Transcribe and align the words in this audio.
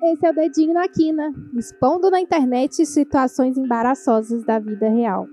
Esse 0.00 0.26
é 0.26 0.30
o 0.30 0.34
Dedinho 0.34 0.74
na 0.74 0.88
Quina, 0.88 1.34
expondo 1.56 2.08
na 2.08 2.20
internet 2.20 2.86
situações 2.86 3.58
embaraçosas 3.58 4.44
da 4.44 4.58
vida 4.60 4.88
real. 4.88 5.26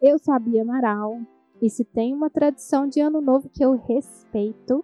Eu 0.00 0.18
sabia 0.18 0.62
Amaral, 0.62 1.20
e 1.60 1.68
se 1.68 1.84
tem 1.84 2.14
uma 2.14 2.30
tradição 2.30 2.88
de 2.88 3.00
ano 3.00 3.20
novo 3.20 3.50
que 3.50 3.62
eu 3.62 3.74
respeito, 3.74 4.82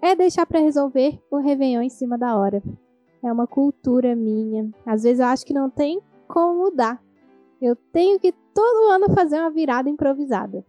é 0.00 0.14
deixar 0.14 0.44
para 0.44 0.60
resolver 0.60 1.18
o 1.30 1.38
Réveillon 1.38 1.80
em 1.80 1.88
cima 1.88 2.18
da 2.18 2.36
hora. 2.36 2.62
É 3.22 3.32
uma 3.32 3.46
cultura 3.46 4.14
minha. 4.14 4.70
Às 4.84 5.04
vezes 5.04 5.20
eu 5.20 5.26
acho 5.26 5.46
que 5.46 5.54
não 5.54 5.70
tem 5.70 6.02
como 6.28 6.64
mudar. 6.64 7.02
Eu 7.62 7.74
tenho 7.74 8.20
que 8.20 8.30
todo 8.54 8.90
ano 8.90 9.12
fazer 9.14 9.40
uma 9.40 9.50
virada 9.50 9.88
improvisada. 9.88 10.64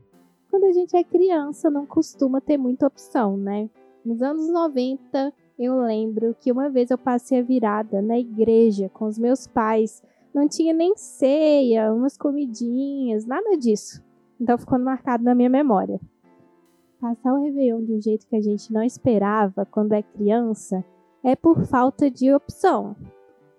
Quando 0.56 0.68
a 0.68 0.72
gente 0.72 0.96
é 0.96 1.04
criança, 1.04 1.70
não 1.70 1.86
costuma 1.86 2.40
ter 2.40 2.58
muita 2.58 2.88
opção, 2.88 3.36
né? 3.36 3.70
Nos 4.06 4.22
anos 4.22 4.48
90, 4.48 5.34
eu 5.60 5.82
lembro 5.82 6.34
que 6.40 6.50
uma 6.50 6.70
vez 6.70 6.90
eu 6.90 6.98
passei 6.98 7.40
a 7.42 7.44
virada 7.44 8.02
na 8.02 8.18
igreja 8.18 8.88
com 8.88 9.04
os 9.04 9.20
meus 9.20 9.46
pais. 9.46 10.02
Não 10.34 10.48
tinha 10.48 10.74
nem 10.74 10.96
ceia, 10.96 11.94
umas 11.94 12.16
comidinhas, 12.18 13.26
nada 13.26 13.58
disso. 13.58 14.02
Então 14.40 14.58
ficou 14.58 14.80
marcado 14.80 15.26
na 15.26 15.36
minha 15.36 15.50
memória. 15.50 16.00
Passar 17.02 17.34
o 17.34 17.44
Réveillon 17.44 17.84
de 17.84 17.92
um 17.92 18.02
jeito 18.02 18.26
que 18.26 18.38
a 18.38 18.42
gente 18.42 18.72
não 18.72 18.82
esperava 18.82 19.66
quando 19.66 19.92
é 19.92 20.02
criança 20.02 20.86
é 21.22 21.36
por 21.36 21.66
falta 21.66 22.10
de 22.10 22.34
opção. 22.34 22.96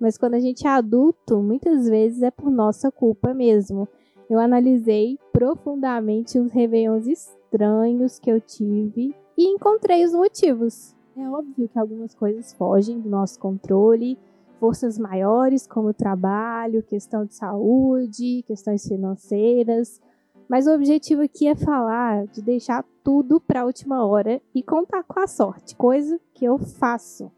Mas 0.00 0.16
quando 0.16 0.32
a 0.32 0.40
gente 0.40 0.66
é 0.66 0.70
adulto, 0.70 1.42
muitas 1.42 1.90
vezes 1.90 2.22
é 2.22 2.30
por 2.30 2.50
nossa 2.50 2.90
culpa 2.90 3.34
mesmo. 3.34 3.86
Eu 4.28 4.40
analisei 4.40 5.18
profundamente 5.32 6.38
os 6.38 6.50
Réveillons 6.50 7.06
estranhos 7.06 8.18
que 8.18 8.30
eu 8.30 8.40
tive 8.40 9.14
e 9.38 9.44
encontrei 9.46 10.04
os 10.04 10.12
motivos. 10.12 10.96
É 11.16 11.28
óbvio 11.28 11.68
que 11.68 11.78
algumas 11.78 12.14
coisas 12.14 12.52
fogem 12.52 13.00
do 13.00 13.08
nosso 13.08 13.38
controle, 13.38 14.18
forças 14.58 14.98
maiores 14.98 15.66
como 15.66 15.94
trabalho, 15.94 16.82
questão 16.82 17.24
de 17.24 17.34
saúde, 17.34 18.42
questões 18.46 18.86
financeiras, 18.86 20.00
mas 20.48 20.66
o 20.66 20.74
objetivo 20.74 21.22
aqui 21.22 21.46
é 21.46 21.54
falar 21.54 22.26
de 22.26 22.42
deixar 22.42 22.84
tudo 23.04 23.40
para 23.40 23.62
a 23.62 23.64
última 23.64 24.04
hora 24.04 24.40
e 24.54 24.62
contar 24.62 25.04
com 25.04 25.20
a 25.20 25.26
sorte, 25.26 25.76
coisa 25.76 26.20
que 26.34 26.44
eu 26.44 26.58
faço. 26.58 27.30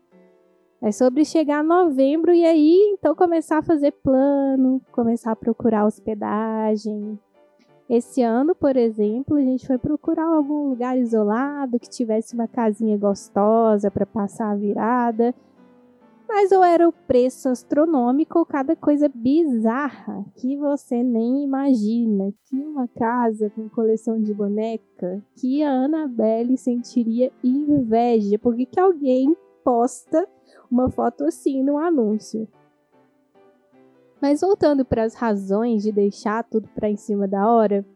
É 0.80 0.92
sobre 0.92 1.24
chegar 1.24 1.64
novembro 1.64 2.32
e 2.32 2.44
aí 2.44 2.94
então 2.94 3.14
começar 3.14 3.58
a 3.58 3.62
fazer 3.62 3.92
plano, 3.92 4.80
começar 4.92 5.32
a 5.32 5.36
procurar 5.36 5.86
hospedagem. 5.86 7.18
Esse 7.90 8.22
ano, 8.22 8.54
por 8.54 8.76
exemplo, 8.76 9.36
a 9.36 9.40
gente 9.40 9.66
foi 9.66 9.78
procurar 9.78 10.26
algum 10.26 10.68
lugar 10.68 10.96
isolado 10.98 11.80
que 11.80 11.88
tivesse 11.88 12.34
uma 12.34 12.46
casinha 12.46 12.96
gostosa 12.98 13.90
para 13.90 14.06
passar 14.06 14.52
a 14.52 14.56
virada 14.56 15.34
mas 16.28 16.52
ou 16.52 16.62
era 16.62 16.86
o 16.86 16.92
preço 16.92 17.48
astronômico 17.48 18.38
ou 18.38 18.44
cada 18.44 18.76
coisa 18.76 19.08
bizarra 19.08 20.26
que 20.36 20.58
você 20.58 21.02
nem 21.02 21.42
imagina. 21.42 22.34
Tinha 22.44 22.68
uma 22.68 22.86
casa 22.86 23.50
com 23.50 23.66
coleção 23.70 24.20
de 24.20 24.34
boneca 24.34 25.24
que 25.34 25.62
a 25.62 25.70
Annabelle 25.70 26.58
sentiria 26.58 27.32
inveja, 27.42 28.38
porque 28.38 28.66
que 28.66 28.78
alguém 28.78 29.34
posta 29.64 30.28
uma 30.70 30.90
foto 30.90 31.24
assim 31.24 31.62
no 31.62 31.78
anúncio. 31.78 32.48
Mas 34.20 34.40
voltando 34.40 34.84
para 34.84 35.04
as 35.04 35.14
razões 35.14 35.82
de 35.82 35.92
deixar 35.92 36.44
tudo 36.44 36.68
para 36.74 36.90
em 36.90 36.96
cima 36.96 37.28
da 37.28 37.50
hora, 37.50 37.86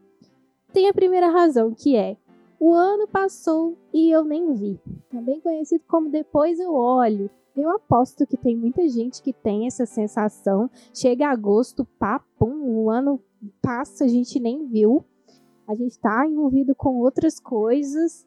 tem 0.71 0.87
a 0.87 0.93
primeira 0.93 1.27
razão 1.27 1.73
que 1.73 1.95
é 1.95 2.17
o 2.65 2.73
ano 2.73 3.05
passou 3.09 3.77
e 3.93 4.09
eu 4.09 4.23
nem 4.23 4.53
vi. 4.53 4.79
Também 5.09 5.41
conhecido 5.41 5.83
como 5.85 6.09
depois 6.09 6.61
eu 6.61 6.73
olho. 6.73 7.29
Eu 7.57 7.69
aposto 7.69 8.25
que 8.25 8.37
tem 8.37 8.55
muita 8.55 8.87
gente 8.87 9.21
que 9.21 9.33
tem 9.33 9.67
essa 9.67 9.85
sensação. 9.85 10.69
Chega 10.93 11.27
agosto, 11.27 11.83
papum, 11.99 12.63
o 12.63 12.89
ano 12.89 13.19
passa, 13.61 14.05
a 14.05 14.07
gente 14.07 14.39
nem 14.39 14.65
viu. 14.65 15.03
A 15.67 15.75
gente 15.75 15.91
está 15.91 16.25
envolvido 16.25 16.73
com 16.73 16.99
outras 16.99 17.37
coisas. 17.37 18.25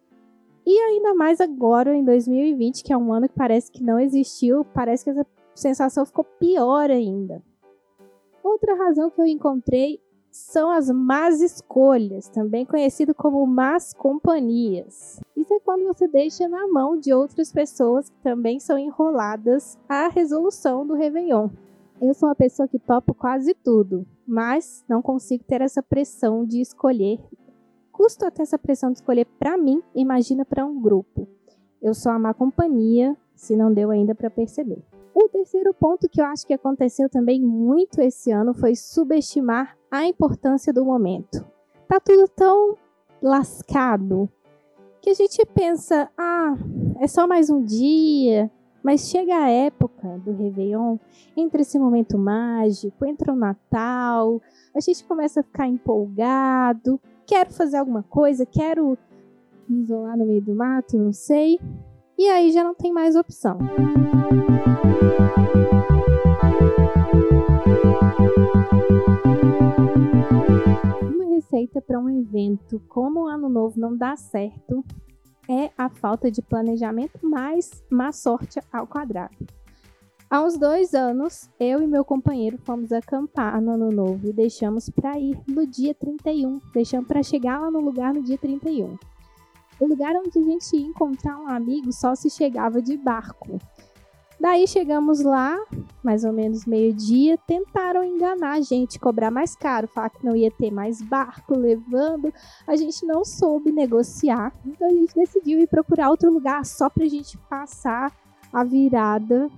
E 0.67 0.79
ainda 0.81 1.15
mais 1.15 1.41
agora, 1.41 1.95
em 1.95 2.05
2020, 2.05 2.83
que 2.83 2.93
é 2.93 2.97
um 2.97 3.13
ano 3.13 3.29
que 3.29 3.37
parece 3.37 3.71
que 3.71 3.85
não 3.85 4.01
existiu, 4.01 4.65
parece 4.65 5.05
que 5.05 5.11
essa 5.11 5.27
sensação 5.55 6.05
ficou 6.05 6.25
pior 6.25 6.91
ainda. 6.91 7.41
Outra 8.43 8.75
razão 8.75 9.09
que 9.09 9.21
eu 9.21 9.27
encontrei 9.27 10.01
são 10.31 10.71
as 10.71 10.91
más 10.91 11.41
escolhas, 11.41 12.29
também 12.29 12.67
conhecido 12.67 13.15
como 13.15 13.47
más 13.47 13.95
companhias. 13.95 15.21
Isso 15.37 15.55
é 15.55 15.61
quando 15.61 15.87
você 15.87 16.07
deixa 16.09 16.49
na 16.49 16.67
mão 16.67 16.99
de 16.99 17.13
outras 17.13 17.53
pessoas 17.53 18.09
que 18.11 18.19
também 18.23 18.59
são 18.59 18.77
enroladas 18.77 19.79
a 19.89 20.09
resolução 20.09 20.87
do 20.87 20.95
Réveillon. 20.95 21.49
Eu 22.03 22.13
sou 22.13 22.29
uma 22.29 22.35
pessoa 22.35 22.69
que 22.69 22.79
topo 22.79 23.15
quase 23.15 23.55
tudo, 23.55 24.05
mas 24.27 24.85
não 24.89 25.01
consigo 25.01 25.45
ter 25.45 25.63
essa 25.63 25.83
pressão 25.83 26.45
de 26.45 26.61
escolher. 26.61 27.19
Custo 27.97 28.27
até 28.27 28.43
essa 28.43 28.59
pressão 28.59 28.93
de 28.93 28.99
escolher 28.99 29.25
para 29.39 29.57
mim, 29.57 29.83
imagina 29.95 30.45
para 30.45 30.67
um 30.67 30.79
grupo. 30.79 31.27
Eu 31.81 31.95
sou 31.95 32.13
a 32.13 32.19
má 32.19 32.35
companhia, 32.35 33.17
se 33.35 33.57
não 33.57 33.73
deu 33.73 33.91
ainda 33.91 34.15
para 34.15 34.29
perceber. 34.29 34.85
O 35.15 35.27
terceiro 35.31 35.73
ponto 35.73 36.07
que 36.07 36.21
eu 36.21 36.27
acho 36.27 36.47
que 36.47 36.53
aconteceu 36.53 37.09
também 37.09 37.41
muito 37.41 38.03
esse 38.03 38.31
ano 38.31 38.53
foi 38.53 38.77
subestimar 38.77 39.79
a 39.91 40.05
importância 40.05 40.75
do 40.75 40.85
momento. 40.85 41.43
Tá 41.89 41.99
tudo 41.99 42.29
tão 42.29 42.77
lascado 43.23 44.29
que 45.01 45.09
a 45.09 45.15
gente 45.15 45.43
pensa, 45.47 46.11
ah, 46.19 46.55
é 47.01 47.07
só 47.07 47.27
mais 47.27 47.49
um 47.49 47.65
dia, 47.65 48.51
mas 48.83 49.09
chega 49.09 49.35
a 49.37 49.49
época 49.49 50.19
do 50.19 50.33
Réveillon, 50.33 50.99
entre 51.35 51.63
esse 51.63 51.79
momento 51.79 52.19
mágico, 52.19 53.07
entra 53.07 53.33
o 53.33 53.37
Natal, 53.37 54.43
a 54.75 54.81
gente 54.81 55.03
começa 55.05 55.41
a 55.41 55.43
ficar 55.43 55.67
empolgado, 55.67 57.01
quero 57.27 57.53
fazer 57.53 57.77
alguma 57.77 58.03
coisa, 58.03 58.47
quero 58.47 58.97
me 59.69 59.83
isolar 59.83 60.17
no 60.17 60.27
meio 60.27 60.41
do 60.41 60.55
mato, 60.55 60.97
não 60.97 61.13
sei. 61.13 61.59
E 62.17 62.29
aí 62.29 62.51
já 62.53 62.65
não 62.65 62.75
tem 62.75 62.93
mais 62.93 63.17
opção. 63.17 63.59
receita 71.57 71.81
para 71.81 71.99
um 71.99 72.09
evento 72.09 72.81
como 72.89 73.25
o 73.25 73.29
Ano 73.29 73.49
Novo 73.49 73.79
não 73.79 73.97
dá 73.97 74.17
certo 74.17 74.85
é 75.49 75.71
a 75.79 75.89
falta 75.89 76.31
de 76.31 76.43
planejamento 76.43 77.25
mais 77.29 77.85
má 77.91 78.11
sorte 78.11 78.61
ao 78.73 78.87
quadrado. 78.87 79.37
Há 80.29 80.43
uns 80.43 80.59
dois 80.59 80.93
anos, 80.93 81.49
eu 81.61 81.81
e 81.81 81.87
meu 81.87 82.05
companheiro 82.05 82.59
fomos 82.65 82.91
acampar 82.91 83.63
no 83.63 83.75
Ano 83.75 83.93
Novo 83.93 84.27
e 84.27 84.33
deixamos 84.33 84.91
para 84.91 85.17
ir 85.21 85.39
no 85.47 85.65
dia 85.65 85.95
31. 85.95 86.61
Deixamos 86.75 87.07
para 87.07 87.23
chegar 87.23 87.61
lá 87.61 87.71
no 87.71 87.79
lugar 87.79 88.13
no 88.13 88.21
dia 88.21 88.37
31. 88.37 88.99
O 89.79 89.87
lugar 89.87 90.17
onde 90.17 90.37
a 90.37 90.43
gente 90.43 90.77
ia 90.77 90.85
encontrar 90.85 91.39
um 91.39 91.47
amigo 91.47 91.93
só 91.93 92.17
se 92.17 92.29
chegava 92.29 92.83
de 92.83 92.97
barco. 92.97 93.61
Daí 94.41 94.67
chegamos 94.67 95.21
lá, 95.21 95.57
mais 96.03 96.25
ou 96.25 96.33
menos 96.33 96.67
meio-dia, 96.67 97.39
tentaram 97.47 98.03
enganar 98.03 98.55
a 98.55 98.61
gente, 98.61 98.99
cobrar 98.99 99.31
mais 99.31 99.55
caro, 99.55 99.87
falar 99.87 100.11
que 100.11 100.27
não 100.27 100.35
ia 100.35 100.51
ter 100.51 100.73
mais 100.73 101.01
barco 101.01 101.57
levando. 101.57 102.35
A 102.67 102.75
gente 102.75 103.07
não 103.07 103.25
soube 103.25 103.71
negociar, 103.71 104.53
então 104.67 104.89
a 104.89 104.93
gente 104.93 105.15
decidiu 105.15 105.61
ir 105.61 105.69
procurar 105.69 106.11
outro 106.11 106.33
lugar 106.33 106.67
só 106.67 106.91
pra 106.91 107.07
gente 107.07 107.39
passar 107.49 108.13
a 108.53 108.65
virada. 108.65 109.49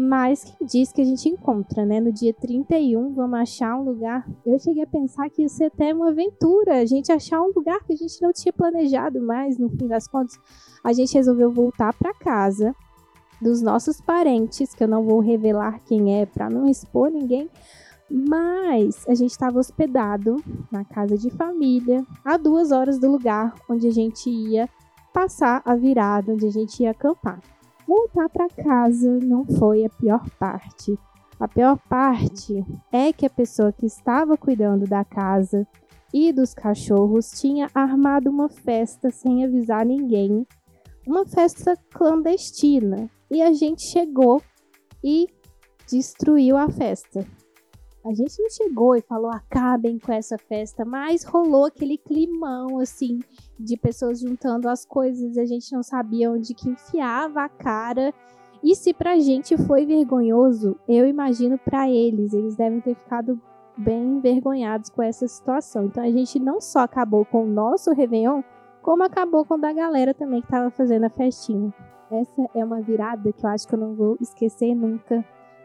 Mas 0.00 0.44
quem 0.44 0.64
diz 0.64 0.92
que 0.92 1.00
a 1.00 1.04
gente 1.04 1.28
encontra, 1.28 1.84
né? 1.84 1.98
No 1.98 2.12
dia 2.12 2.32
31, 2.32 3.14
vamos 3.14 3.36
achar 3.36 3.74
um 3.74 3.82
lugar. 3.82 4.24
Eu 4.46 4.56
cheguei 4.56 4.84
a 4.84 4.86
pensar 4.86 5.28
que 5.28 5.42
ia 5.42 5.48
ser 5.48 5.64
até 5.64 5.92
uma 5.92 6.10
aventura, 6.10 6.80
a 6.80 6.84
gente 6.84 7.10
achar 7.10 7.42
um 7.42 7.50
lugar 7.52 7.82
que 7.82 7.94
a 7.94 7.96
gente 7.96 8.22
não 8.22 8.32
tinha 8.32 8.52
planejado 8.52 9.20
mais, 9.20 9.58
no 9.58 9.68
fim 9.68 9.88
das 9.88 10.06
contas. 10.06 10.38
A 10.84 10.92
gente 10.92 11.14
resolveu 11.14 11.50
voltar 11.50 11.92
para 11.94 12.14
casa 12.14 12.72
dos 13.42 13.60
nossos 13.60 14.00
parentes, 14.00 14.72
que 14.72 14.84
eu 14.84 14.88
não 14.88 15.02
vou 15.02 15.18
revelar 15.18 15.80
quem 15.80 16.20
é 16.20 16.26
para 16.26 16.48
não 16.48 16.68
expor 16.68 17.10
ninguém, 17.10 17.50
mas 18.08 19.04
a 19.08 19.16
gente 19.16 19.32
estava 19.32 19.58
hospedado 19.58 20.36
na 20.70 20.84
casa 20.84 21.18
de 21.18 21.28
família, 21.30 22.06
a 22.24 22.36
duas 22.36 22.70
horas 22.70 23.00
do 23.00 23.10
lugar 23.10 23.52
onde 23.68 23.88
a 23.88 23.92
gente 23.92 24.30
ia 24.30 24.68
passar 25.12 25.60
a 25.64 25.74
virada, 25.74 26.32
onde 26.32 26.46
a 26.46 26.52
gente 26.52 26.84
ia 26.84 26.92
acampar. 26.92 27.40
Voltar 27.88 28.28
para 28.28 28.50
casa 28.50 29.18
não 29.18 29.46
foi 29.46 29.82
a 29.82 29.88
pior 29.88 30.28
parte. 30.38 30.98
A 31.40 31.48
pior 31.48 31.78
parte 31.88 32.62
é 32.92 33.14
que 33.14 33.24
a 33.24 33.30
pessoa 33.30 33.72
que 33.72 33.86
estava 33.86 34.36
cuidando 34.36 34.86
da 34.86 35.02
casa 35.06 35.66
e 36.12 36.30
dos 36.30 36.52
cachorros 36.52 37.30
tinha 37.30 37.70
armado 37.74 38.28
uma 38.28 38.50
festa 38.50 39.10
sem 39.10 39.42
avisar 39.42 39.86
ninguém, 39.86 40.46
uma 41.06 41.24
festa 41.24 41.78
clandestina, 41.90 43.08
e 43.30 43.40
a 43.40 43.54
gente 43.54 43.82
chegou 43.84 44.42
e 45.02 45.26
destruiu 45.90 46.58
a 46.58 46.68
festa. 46.68 47.26
A 48.04 48.14
gente 48.14 48.40
não 48.40 48.48
chegou 48.48 48.96
e 48.96 49.00
falou 49.00 49.30
acabem 49.30 49.98
com 49.98 50.12
essa 50.12 50.38
festa, 50.38 50.84
mas 50.84 51.24
rolou 51.24 51.66
aquele 51.66 51.98
climão 51.98 52.78
assim 52.78 53.18
de 53.58 53.76
pessoas 53.76 54.20
juntando 54.20 54.68
as 54.68 54.84
coisas 54.84 55.36
a 55.36 55.44
gente 55.44 55.72
não 55.72 55.82
sabia 55.82 56.30
onde 56.30 56.54
que 56.54 56.70
enfiava 56.70 57.42
a 57.42 57.48
cara. 57.48 58.14
E 58.62 58.74
se 58.74 58.94
pra 58.94 59.18
gente 59.18 59.56
foi 59.56 59.84
vergonhoso, 59.84 60.76
eu 60.88 61.06
imagino 61.06 61.58
para 61.58 61.88
eles, 61.88 62.32
eles 62.32 62.56
devem 62.56 62.80
ter 62.80 62.94
ficado 62.94 63.40
bem 63.76 64.16
envergonhados 64.16 64.90
com 64.90 65.02
essa 65.02 65.26
situação. 65.26 65.84
Então 65.84 66.02
a 66.02 66.10
gente 66.10 66.38
não 66.38 66.60
só 66.60 66.80
acabou 66.80 67.24
com 67.24 67.44
o 67.44 67.48
nosso 67.48 67.92
Réveillon, 67.92 68.42
como 68.80 69.02
acabou 69.04 69.44
com 69.44 69.54
o 69.54 69.60
da 69.60 69.72
galera 69.72 70.14
também 70.14 70.40
que 70.40 70.46
estava 70.46 70.70
fazendo 70.70 71.04
a 71.04 71.10
festinha. 71.10 71.72
Essa 72.10 72.48
é 72.54 72.64
uma 72.64 72.80
virada 72.80 73.32
que 73.32 73.44
eu 73.44 73.50
acho 73.50 73.68
que 73.68 73.74
eu 73.74 73.78
não 73.78 73.94
vou 73.94 74.16
esquecer 74.20 74.74
nunca 74.74 75.24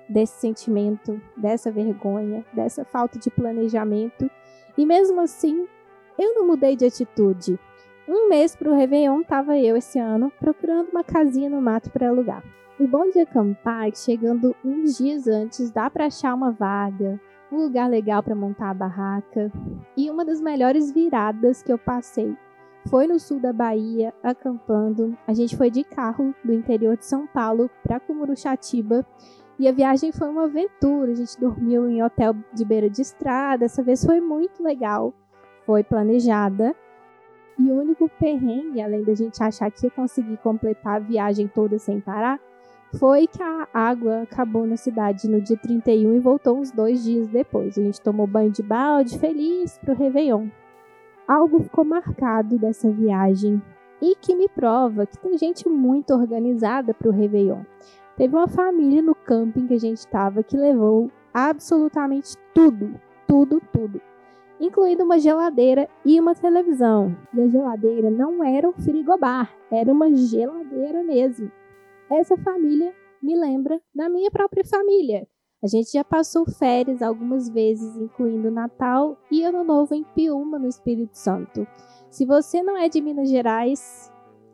desse 0.09 0.39
sentimento, 0.39 1.21
dessa 1.35 1.71
vergonha, 1.71 2.45
dessa 2.53 2.83
falta 2.83 3.17
de 3.19 3.29
planejamento. 3.29 4.29
E 4.77 4.85
mesmo 4.85 5.21
assim, 5.21 5.67
eu 6.17 6.35
não 6.35 6.47
mudei 6.47 6.75
de 6.75 6.85
atitude. 6.85 7.59
Um 8.07 8.27
mês 8.27 8.55
para 8.55 8.69
o 8.69 8.75
Réveillon 8.75 9.21
estava 9.21 9.57
eu 9.57 9.77
esse 9.77 9.97
ano 9.97 10.31
procurando 10.39 10.89
uma 10.89 11.03
casinha 11.03 11.49
no 11.49 11.61
mato 11.61 11.89
para 11.89 12.09
alugar. 12.09 12.43
O 12.79 12.87
bom 12.87 13.09
de 13.09 13.19
acampar 13.19 13.87
é 13.87 13.91
que 13.91 13.99
chegando 13.99 14.55
uns 14.63 14.97
dias 14.97 15.27
antes 15.27 15.71
dá 15.71 15.89
para 15.89 16.07
achar 16.07 16.33
uma 16.33 16.51
vaga, 16.51 17.19
um 17.51 17.57
lugar 17.57 17.89
legal 17.89 18.21
para 18.21 18.35
montar 18.35 18.71
a 18.71 18.73
barraca. 18.73 19.51
E 19.95 20.09
uma 20.09 20.25
das 20.25 20.41
melhores 20.41 20.91
viradas 20.91 21.61
que 21.61 21.71
eu 21.71 21.77
passei 21.77 22.35
foi 22.89 23.07
no 23.07 23.19
sul 23.19 23.39
da 23.39 23.53
Bahia, 23.53 24.13
acampando. 24.21 25.17
A 25.25 25.33
gente 25.33 25.55
foi 25.55 25.71
de 25.71 25.83
carro 25.83 26.35
do 26.43 26.51
interior 26.51 26.97
de 26.97 27.05
São 27.05 27.25
Paulo 27.27 27.69
para 27.83 27.99
Cumuruxatiba 27.99 29.05
e 29.59 29.67
a 29.67 29.71
viagem 29.71 30.11
foi 30.11 30.29
uma 30.29 30.45
aventura. 30.45 31.11
A 31.11 31.15
gente 31.15 31.39
dormiu 31.39 31.89
em 31.89 32.03
hotel 32.03 32.35
de 32.53 32.65
beira 32.65 32.89
de 32.89 33.01
estrada. 33.01 33.59
Dessa 33.59 33.83
vez 33.83 34.03
foi 34.03 34.19
muito 34.19 34.63
legal. 34.63 35.13
Foi 35.65 35.83
planejada. 35.83 36.75
E 37.57 37.71
o 37.71 37.75
único 37.75 38.09
perrengue, 38.19 38.81
além 38.81 39.03
da 39.03 39.13
gente 39.13 39.41
achar 39.41 39.69
que 39.69 39.85
ia 39.85 39.91
conseguir 39.91 40.37
completar 40.37 40.95
a 40.95 40.99
viagem 40.99 41.47
toda 41.47 41.77
sem 41.77 41.99
parar, 41.99 42.39
foi 42.99 43.27
que 43.27 43.41
a 43.41 43.67
água 43.73 44.23
acabou 44.23 44.65
na 44.65 44.75
cidade 44.75 45.27
no 45.27 45.39
dia 45.39 45.57
31 45.57 46.15
e 46.15 46.19
voltou 46.19 46.57
uns 46.57 46.71
dois 46.71 47.03
dias 47.03 47.27
depois. 47.27 47.77
A 47.77 47.81
gente 47.81 48.01
tomou 48.01 48.25
banho 48.25 48.51
de 48.51 48.63
balde, 48.63 49.19
feliz 49.19 49.77
pro 49.79 49.95
Réveillon. 49.95 50.47
Algo 51.27 51.61
ficou 51.61 51.85
marcado 51.85 52.57
dessa 52.57 52.89
viagem 52.91 53.61
e 54.01 54.15
que 54.15 54.35
me 54.35 54.49
prova 54.49 55.05
que 55.05 55.17
tem 55.17 55.37
gente 55.37 55.69
muito 55.69 56.13
organizada 56.13 56.93
pro 56.93 57.11
Réveillon. 57.11 57.61
Teve 58.15 58.35
uma 58.35 58.47
família 58.47 59.01
no 59.01 59.15
camping 59.15 59.65
que 59.65 59.73
a 59.73 59.79
gente 59.79 59.97
estava 59.97 60.43
que 60.43 60.55
levou 60.55 61.09
absolutamente 61.33 62.37
tudo, 62.53 62.93
tudo, 63.27 63.59
tudo, 63.73 63.99
incluindo 64.59 65.03
uma 65.03 65.17
geladeira 65.17 65.89
e 66.05 66.19
uma 66.19 66.35
televisão. 66.35 67.17
E 67.33 67.41
a 67.41 67.47
geladeira 67.47 68.11
não 68.11 68.43
era 68.43 68.69
um 68.69 68.73
frigobar, 68.73 69.51
era 69.71 69.91
uma 69.91 70.13
geladeira 70.13 71.03
mesmo. 71.03 71.51
Essa 72.11 72.37
família 72.37 72.93
me 73.19 73.35
lembra 73.35 73.81
da 73.95 74.07
minha 74.09 74.29
própria 74.29 74.63
família. 74.63 75.27
A 75.63 75.67
gente 75.67 75.91
já 75.93 76.03
passou 76.03 76.45
férias 76.45 77.01
algumas 77.01 77.49
vezes, 77.49 77.97
incluindo 77.97 78.51
Natal 78.51 79.17
e 79.31 79.43
Ano 79.43 79.63
Novo 79.63 79.95
em 79.95 80.03
Piúma, 80.03 80.59
no 80.59 80.67
Espírito 80.67 81.17
Santo. 81.17 81.65
Se 82.11 82.25
você 82.25 82.61
não 82.61 82.77
é 82.77 82.87
de 82.87 83.01
Minas 83.01 83.29
Gerais, 83.29 84.11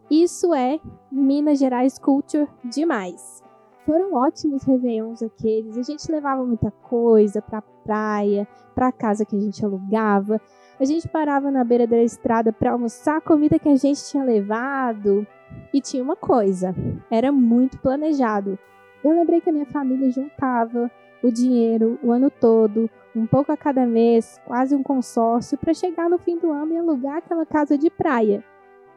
isso 0.09 0.53
é 0.53 0.79
Minas 1.11 1.59
Gerais 1.59 1.99
Culture 1.99 2.47
demais 2.63 3.48
foram 3.85 4.13
ótimos 4.13 4.63
réveillons 4.63 5.21
aqueles. 5.21 5.77
A 5.77 5.83
gente 5.83 6.11
levava 6.11 6.45
muita 6.45 6.71
coisa 6.71 7.41
pra 7.41 7.61
praia, 7.61 8.47
pra 8.75 8.91
casa 8.91 9.25
que 9.25 9.35
a 9.35 9.39
gente 9.39 9.63
alugava. 9.63 10.39
A 10.79 10.85
gente 10.85 11.07
parava 11.07 11.51
na 11.51 11.63
beira 11.63 11.85
da 11.85 12.01
estrada 12.01 12.53
para 12.53 12.71
almoçar 12.71 13.17
a 13.17 13.21
comida 13.21 13.59
que 13.59 13.69
a 13.69 13.75
gente 13.75 14.03
tinha 14.05 14.23
levado. 14.23 15.25
E 15.73 15.81
tinha 15.81 16.03
uma 16.03 16.15
coisa, 16.15 16.75
era 17.09 17.31
muito 17.31 17.77
planejado. 17.79 18.57
Eu 19.03 19.11
lembrei 19.11 19.41
que 19.41 19.49
a 19.49 19.53
minha 19.53 19.65
família 19.65 20.11
juntava 20.11 20.91
o 21.23 21.31
dinheiro 21.31 21.99
o 22.03 22.11
ano 22.11 22.29
todo, 22.29 22.89
um 23.15 23.25
pouco 23.25 23.51
a 23.51 23.57
cada 23.57 23.85
mês, 23.85 24.39
quase 24.45 24.75
um 24.75 24.83
consórcio, 24.83 25.57
para 25.57 25.73
chegar 25.73 26.09
no 26.09 26.17
fim 26.17 26.37
do 26.37 26.51
ano 26.51 26.73
e 26.73 26.77
alugar 26.77 27.17
aquela 27.17 27.45
casa 27.45 27.77
de 27.77 27.89
praia. 27.89 28.43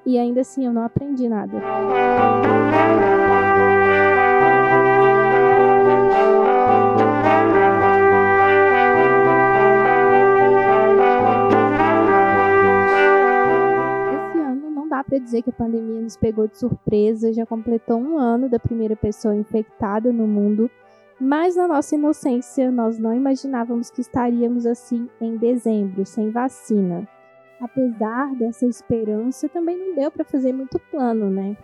E 0.04 0.18
ainda 0.18 0.40
assim 0.40 0.66
eu 0.66 0.72
não 0.72 0.84
aprendi 0.84 1.28
nada. 1.28 1.60
Para 15.04 15.18
dizer 15.18 15.42
que 15.42 15.50
a 15.50 15.52
pandemia 15.52 16.00
nos 16.00 16.16
pegou 16.16 16.46
de 16.46 16.58
surpresa, 16.58 17.32
já 17.32 17.46
completou 17.46 17.98
um 17.98 18.18
ano 18.18 18.48
da 18.48 18.58
primeira 18.58 18.96
pessoa 18.96 19.34
infectada 19.34 20.12
no 20.12 20.26
mundo, 20.26 20.70
mas 21.20 21.56
na 21.56 21.68
nossa 21.68 21.94
inocência 21.94 22.70
nós 22.70 22.98
não 22.98 23.14
imaginávamos 23.14 23.90
que 23.90 24.00
estaríamos 24.00 24.66
assim 24.66 25.08
em 25.20 25.36
dezembro, 25.36 26.04
sem 26.04 26.30
vacina. 26.30 27.06
Apesar 27.60 28.34
dessa 28.34 28.66
esperança, 28.66 29.48
também 29.48 29.78
não 29.78 29.94
deu 29.94 30.10
para 30.10 30.24
fazer 30.24 30.52
muito 30.52 30.78
plano, 30.90 31.30
né? 31.30 31.56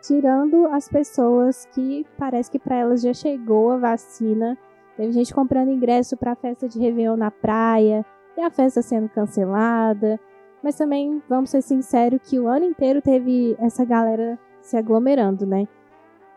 Tirando 0.00 0.66
as 0.66 0.88
pessoas 0.88 1.66
que 1.72 2.06
parece 2.18 2.50
que 2.50 2.58
para 2.58 2.76
elas 2.76 3.02
já 3.02 3.12
chegou 3.12 3.70
a 3.70 3.76
vacina, 3.76 4.56
teve 4.96 5.12
gente 5.12 5.34
comprando 5.34 5.70
ingresso 5.70 6.16
para 6.16 6.32
a 6.32 6.36
festa 6.36 6.66
de 6.66 6.78
Réveillon 6.78 7.16
na 7.16 7.30
praia 7.30 8.04
e 8.36 8.40
a 8.40 8.50
festa 8.50 8.80
sendo 8.80 9.08
cancelada 9.10 10.18
mas 10.62 10.76
também, 10.76 11.22
vamos 11.28 11.50
ser 11.50 11.62
sinceros, 11.62 12.20
que 12.22 12.38
o 12.38 12.46
ano 12.46 12.64
inteiro 12.64 13.02
teve 13.02 13.56
essa 13.58 13.84
galera 13.84 14.38
se 14.60 14.76
aglomerando, 14.76 15.44
né? 15.44 15.66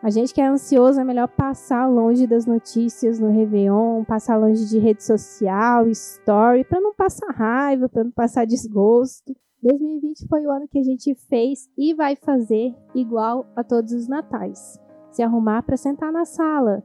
A 0.02 0.10
gente 0.10 0.34
que 0.34 0.40
é 0.40 0.46
ansioso 0.46 1.00
é 1.00 1.04
melhor 1.04 1.26
passar 1.26 1.86
longe 1.86 2.26
das 2.26 2.46
notícias 2.46 3.18
no 3.18 3.30
Réveillon, 3.30 4.04
passar 4.04 4.36
longe 4.36 4.66
de 4.66 4.78
rede 4.78 5.02
social, 5.02 5.88
story, 5.88 6.64
para 6.64 6.80
não 6.80 6.94
passar 6.94 7.32
raiva, 7.32 7.88
para 7.88 8.04
não 8.04 8.10
passar 8.10 8.46
desgosto. 8.46 9.34
2020 9.62 10.28
foi 10.28 10.46
o 10.46 10.50
ano 10.52 10.68
que 10.68 10.78
a 10.78 10.82
gente 10.82 11.14
fez 11.28 11.68
e 11.76 11.94
vai 11.94 12.14
fazer 12.14 12.74
igual 12.94 13.46
a 13.56 13.64
todos 13.64 13.92
os 13.92 14.06
natais. 14.06 14.78
Se 15.10 15.22
arrumar 15.22 15.62
para 15.62 15.76
sentar 15.76 16.12
na 16.12 16.24
sala, 16.24 16.84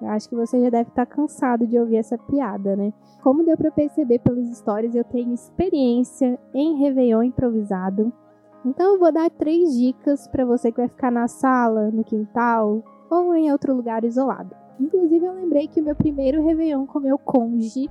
eu 0.00 0.08
acho 0.08 0.28
que 0.28 0.36
você 0.36 0.60
já 0.60 0.68
deve 0.68 0.90
estar 0.90 1.06
cansado 1.06 1.66
de 1.66 1.78
ouvir 1.78 1.96
essa 1.96 2.18
piada, 2.18 2.76
né? 2.76 2.92
Como 3.22 3.44
deu 3.44 3.56
para 3.56 3.70
perceber 3.70 4.18
pelas 4.18 4.48
histórias, 4.48 4.94
eu 4.94 5.04
tenho 5.04 5.32
experiência 5.32 6.38
em 6.52 6.78
Réveillon 6.78 7.22
improvisado. 7.22 8.12
Então 8.64 8.94
eu 8.94 8.98
vou 8.98 9.12
dar 9.12 9.30
três 9.30 9.74
dicas 9.74 10.28
para 10.28 10.44
você 10.44 10.70
que 10.70 10.78
vai 10.78 10.88
ficar 10.88 11.10
na 11.10 11.28
sala, 11.28 11.90
no 11.90 12.04
quintal 12.04 12.82
ou 13.10 13.34
em 13.34 13.50
outro 13.50 13.74
lugar 13.74 14.04
isolado. 14.04 14.54
Inclusive 14.78 15.24
eu 15.24 15.32
lembrei 15.32 15.66
que 15.66 15.80
o 15.80 15.84
meu 15.84 15.94
primeiro 15.94 16.44
Réveillon 16.44 16.86
com 16.86 17.00
meu 17.00 17.18
cônjuge 17.18 17.88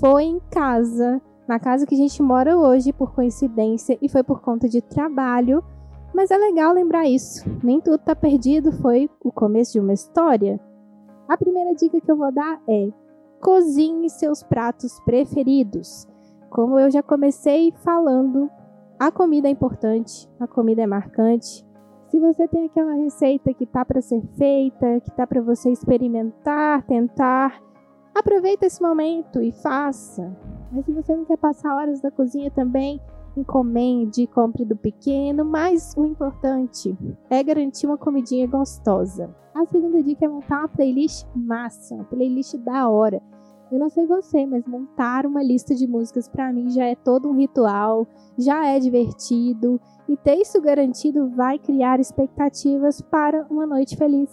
foi 0.00 0.24
em 0.24 0.40
casa, 0.50 1.20
na 1.46 1.58
casa 1.58 1.86
que 1.86 1.94
a 1.94 1.98
gente 1.98 2.22
mora 2.22 2.56
hoje 2.56 2.92
por 2.92 3.12
coincidência 3.12 3.98
e 4.00 4.08
foi 4.08 4.22
por 4.22 4.40
conta 4.40 4.68
de 4.68 4.80
trabalho. 4.80 5.62
Mas 6.14 6.30
é 6.30 6.36
legal 6.36 6.72
lembrar 6.72 7.06
isso. 7.06 7.44
Nem 7.62 7.80
tudo 7.80 7.98
tá 7.98 8.14
perdido, 8.14 8.72
foi 8.72 9.10
o 9.22 9.32
começo 9.32 9.72
de 9.72 9.80
uma 9.80 9.92
história. 9.92 10.60
A 11.28 11.36
primeira 11.36 11.74
dica 11.74 12.00
que 12.00 12.10
eu 12.10 12.16
vou 12.16 12.32
dar 12.32 12.60
é: 12.68 12.88
cozinhe 13.40 14.08
seus 14.10 14.42
pratos 14.42 15.00
preferidos. 15.00 16.06
Como 16.50 16.78
eu 16.78 16.90
já 16.90 17.02
comecei 17.02 17.72
falando, 17.82 18.50
a 18.98 19.10
comida 19.10 19.48
é 19.48 19.50
importante, 19.50 20.28
a 20.38 20.46
comida 20.46 20.82
é 20.82 20.86
marcante. 20.86 21.66
Se 22.08 22.20
você 22.20 22.46
tem 22.46 22.66
aquela 22.66 22.92
receita 22.94 23.54
que 23.54 23.64
tá 23.64 23.84
para 23.84 24.02
ser 24.02 24.22
feita, 24.36 25.00
que 25.00 25.10
tá 25.12 25.26
para 25.26 25.40
você 25.40 25.70
experimentar, 25.70 26.82
tentar, 26.82 27.58
aproveita 28.14 28.66
esse 28.66 28.82
momento 28.82 29.40
e 29.40 29.50
faça. 29.50 30.30
Mas 30.70 30.84
se 30.84 30.92
você 30.92 31.16
não 31.16 31.24
quer 31.24 31.38
passar 31.38 31.74
horas 31.74 32.02
na 32.02 32.10
cozinha 32.10 32.50
também, 32.50 33.00
encomende, 33.36 34.26
compre 34.26 34.64
do 34.64 34.76
pequeno, 34.76 35.44
mas 35.44 35.94
o 35.96 36.04
importante 36.04 36.96
é 37.30 37.42
garantir 37.42 37.86
uma 37.86 37.98
comidinha 37.98 38.46
gostosa. 38.46 39.34
A 39.54 39.64
segunda 39.66 40.02
dica 40.02 40.24
é 40.24 40.28
montar 40.28 40.60
uma 40.60 40.68
playlist 40.68 41.26
massa, 41.34 41.94
uma 41.94 42.04
playlist 42.04 42.56
da 42.58 42.88
hora. 42.88 43.22
Eu 43.70 43.78
não 43.78 43.88
sei 43.88 44.06
você, 44.06 44.44
mas 44.44 44.66
montar 44.66 45.24
uma 45.24 45.42
lista 45.42 45.74
de 45.74 45.86
músicas 45.86 46.28
para 46.28 46.52
mim 46.52 46.68
já 46.68 46.84
é 46.84 46.94
todo 46.94 47.28
um 47.28 47.36
ritual, 47.36 48.06
já 48.36 48.66
é 48.66 48.78
divertido 48.78 49.80
e 50.06 50.16
ter 50.16 50.36
isso 50.36 50.60
garantido 50.60 51.30
vai 51.30 51.58
criar 51.58 51.98
expectativas 51.98 53.00
para 53.00 53.46
uma 53.50 53.66
noite 53.66 53.96
feliz. 53.96 54.30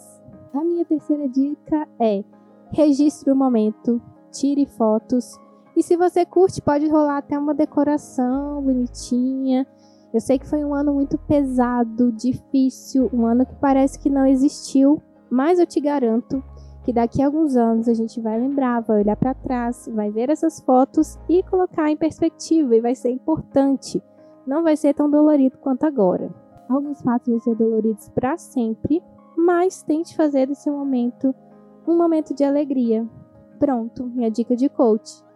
A 0.54 0.64
minha 0.64 0.84
terceira 0.84 1.28
dica 1.30 1.88
é: 2.00 2.24
registre 2.72 3.32
o 3.32 3.36
momento, 3.36 4.02
tire 4.32 4.66
fotos 4.66 5.40
e 5.80 5.84
se 5.84 5.96
você 5.96 6.26
curte, 6.26 6.62
pode 6.62 6.90
rolar 6.90 7.20
até 7.20 7.40
uma 7.40 7.54
decoração 7.54 8.62
bonitinha. 8.62 9.66
Eu 10.14 10.20
sei 10.20 10.38
que 10.38 10.46
foi 10.46 10.62
um 10.66 10.76
ano 10.76 10.94
muito 10.94 11.18
pesado, 11.20 12.12
difícil, 12.12 13.10
um 13.14 13.26
ano 13.26 13.46
que 13.46 13.56
parece 13.56 13.98
que 13.98 14.10
não 14.10 14.26
existiu, 14.26 15.02
mas 15.30 15.58
eu 15.58 15.66
te 15.66 15.80
garanto 15.80 16.44
que 16.84 16.92
daqui 16.92 17.22
a 17.22 17.28
alguns 17.28 17.56
anos 17.56 17.88
a 17.88 17.94
gente 17.94 18.20
vai 18.20 18.38
lembrar, 18.38 18.82
vai 18.82 19.00
olhar 19.00 19.16
para 19.16 19.34
trás, 19.34 19.90
vai 19.94 20.12
ver 20.12 20.30
essas 20.30 20.60
fotos 20.60 21.18
e 21.30 21.42
colocar 21.44 21.90
em 21.90 21.96
perspectiva 21.96 22.76
e 22.76 22.82
vai 22.82 22.94
ser 22.94 23.12
importante. 23.12 24.04
Não 24.46 24.64
vai 24.64 24.76
ser 24.76 24.94
tão 24.94 25.10
dolorido 25.10 25.58
quanto 25.60 25.86
agora. 25.86 26.30
Alguns 26.68 27.02
fatos 27.02 27.30
vão 27.30 27.40
ser 27.40 27.56
doloridos 27.56 28.10
para 28.10 28.38
sempre, 28.38 29.02
mas 29.38 29.82
tente 29.82 30.14
fazer 30.14 30.46
desse 30.46 30.70
momento 30.70 31.34
um 31.88 31.96
momento 31.96 32.36
de 32.36 32.44
alegria. 32.44 33.08
Pronto, 33.58 34.04
minha 34.08 34.30
dica 34.30 34.58
de 34.58 34.68
coach. 34.68 35.29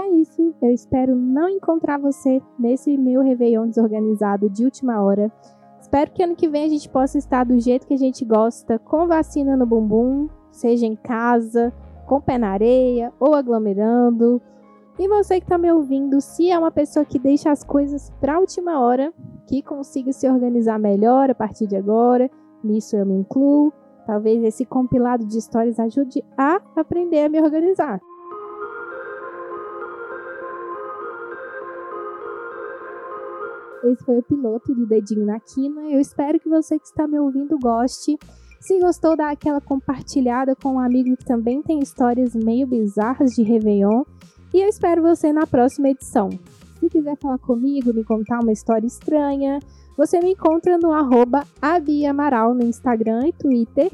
É 0.00 0.08
isso, 0.12 0.54
eu 0.62 0.70
espero 0.70 1.14
não 1.14 1.46
encontrar 1.46 1.98
você 1.98 2.40
nesse 2.58 2.96
meu 2.96 3.20
Réveillon 3.20 3.68
desorganizado 3.68 4.48
de 4.48 4.64
última 4.64 5.02
hora. 5.02 5.30
Espero 5.78 6.10
que 6.10 6.22
ano 6.22 6.34
que 6.34 6.48
vem 6.48 6.64
a 6.64 6.68
gente 6.68 6.88
possa 6.88 7.18
estar 7.18 7.44
do 7.44 7.60
jeito 7.60 7.86
que 7.86 7.92
a 7.92 7.98
gente 7.98 8.24
gosta, 8.24 8.78
com 8.78 9.06
vacina 9.06 9.58
no 9.58 9.66
bumbum, 9.66 10.26
seja 10.50 10.86
em 10.86 10.96
casa, 10.96 11.70
com 12.06 12.18
pé 12.18 12.38
na 12.38 12.48
areia 12.48 13.12
ou 13.20 13.34
aglomerando. 13.34 14.40
E 14.98 15.06
você 15.06 15.38
que 15.38 15.44
está 15.44 15.58
me 15.58 15.70
ouvindo, 15.70 16.18
se 16.18 16.50
é 16.50 16.58
uma 16.58 16.70
pessoa 16.70 17.04
que 17.04 17.18
deixa 17.18 17.50
as 17.50 17.62
coisas 17.62 18.10
para 18.22 18.40
última 18.40 18.80
hora, 18.80 19.12
que 19.46 19.60
consiga 19.60 20.14
se 20.14 20.26
organizar 20.26 20.78
melhor 20.78 21.30
a 21.30 21.34
partir 21.34 21.66
de 21.66 21.76
agora, 21.76 22.30
nisso 22.64 22.96
eu 22.96 23.04
me 23.04 23.16
incluo. 23.16 23.70
Talvez 24.06 24.42
esse 24.42 24.64
compilado 24.64 25.26
de 25.26 25.36
histórias 25.36 25.78
ajude 25.78 26.24
a 26.38 26.58
aprender 26.74 27.24
a 27.24 27.28
me 27.28 27.38
organizar. 27.38 28.00
Esse 33.84 34.04
foi 34.04 34.18
o 34.18 34.22
piloto 34.22 34.74
do 34.74 34.86
Dedinho 34.86 35.24
na 35.24 35.40
Quina. 35.40 35.90
Eu 35.90 36.00
espero 36.00 36.38
que 36.38 36.48
você 36.48 36.78
que 36.78 36.86
está 36.86 37.06
me 37.06 37.18
ouvindo 37.18 37.58
goste. 37.58 38.18
Se 38.60 38.78
gostou, 38.78 39.16
dá 39.16 39.30
aquela 39.30 39.60
compartilhada 39.60 40.54
com 40.54 40.74
um 40.74 40.80
amigo 40.80 41.16
que 41.16 41.24
também 41.24 41.62
tem 41.62 41.80
histórias 41.80 42.34
meio 42.34 42.66
bizarras 42.66 43.32
de 43.32 43.42
Réveillon. 43.42 44.04
E 44.52 44.60
eu 44.60 44.68
espero 44.68 45.00
você 45.00 45.32
na 45.32 45.46
próxima 45.46 45.88
edição. 45.88 46.28
Se 46.78 46.90
quiser 46.90 47.16
falar 47.16 47.38
comigo, 47.38 47.94
me 47.94 48.04
contar 48.04 48.42
uma 48.42 48.52
história 48.52 48.86
estranha, 48.86 49.60
você 49.96 50.20
me 50.20 50.32
encontra 50.32 50.76
no 50.78 50.92
arroba 50.92 51.44
Amaral 52.08 52.54
no 52.54 52.64
Instagram 52.64 53.28
e 53.28 53.32
Twitter. 53.32 53.90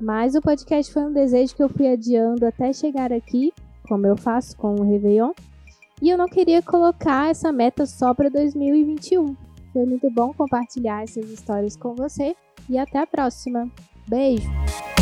Mas 0.00 0.34
o 0.34 0.42
podcast 0.42 0.92
foi 0.92 1.04
um 1.04 1.12
desejo 1.12 1.54
que 1.54 1.62
eu 1.62 1.68
fui 1.68 1.88
adiando 1.88 2.46
até 2.46 2.72
chegar 2.72 3.12
aqui, 3.12 3.52
como 3.88 4.06
eu 4.06 4.16
faço 4.16 4.56
com 4.56 4.74
o 4.74 4.82
Réveillon. 4.82 5.32
E 6.02 6.10
eu 6.10 6.18
não 6.18 6.28
queria 6.28 6.60
colocar 6.60 7.30
essa 7.30 7.50
meta 7.50 7.86
só 7.86 8.12
para 8.12 8.28
2021. 8.28 9.34
Foi 9.72 9.86
muito 9.86 10.10
bom 10.10 10.32
compartilhar 10.34 11.02
essas 11.02 11.30
histórias 11.30 11.76
com 11.76 11.94
você 11.94 12.36
e 12.68 12.78
até 12.78 12.98
a 12.98 13.06
próxima. 13.06 13.70
Beijo! 14.06 14.95